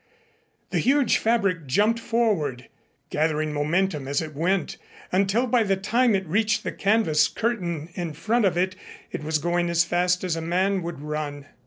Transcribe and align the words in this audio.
The 0.71 0.79
huge 0.79 1.19
fabric 1.19 1.67
jumped 1.67 1.99
forward, 1.99 2.67
gathering 3.11 3.53
momentum 3.53 4.07
as 4.07 4.19
it 4.19 4.33
went, 4.33 4.77
until 5.11 5.45
by 5.45 5.61
the 5.61 5.75
time 5.77 6.15
it 6.15 6.25
reached 6.25 6.63
the 6.63 6.71
canvas 6.71 7.27
curtain 7.27 7.89
in 7.93 8.13
front 8.13 8.45
of 8.45 8.57
it, 8.57 8.75
it 9.11 9.23
was 9.23 9.37
going 9.37 9.69
as 9.69 9.83
fast 9.83 10.23
as 10.23 10.35
a 10.35 10.41
man 10.41 10.81
would 10.81 11.03
run. 11.03 11.45